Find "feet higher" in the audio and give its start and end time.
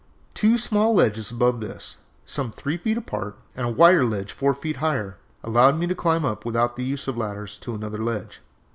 4.55-5.17